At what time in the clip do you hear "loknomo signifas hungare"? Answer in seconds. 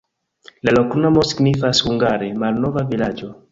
0.77-2.33